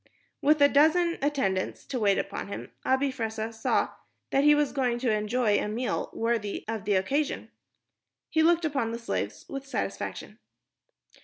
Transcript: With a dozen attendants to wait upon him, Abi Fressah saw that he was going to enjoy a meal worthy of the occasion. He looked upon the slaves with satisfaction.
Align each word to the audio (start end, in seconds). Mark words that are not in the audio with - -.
With 0.41 0.59
a 0.63 0.67
dozen 0.67 1.19
attendants 1.21 1.85
to 1.85 1.99
wait 1.99 2.17
upon 2.17 2.47
him, 2.47 2.71
Abi 2.83 3.11
Fressah 3.11 3.53
saw 3.53 3.89
that 4.31 4.43
he 4.43 4.55
was 4.55 4.71
going 4.71 4.97
to 4.97 5.11
enjoy 5.11 5.59
a 5.59 5.67
meal 5.67 6.09
worthy 6.11 6.65
of 6.67 6.85
the 6.85 6.95
occasion. 6.95 7.51
He 8.31 8.41
looked 8.41 8.65
upon 8.65 8.91
the 8.93 8.97
slaves 8.97 9.45
with 9.47 9.67
satisfaction. 9.67 10.39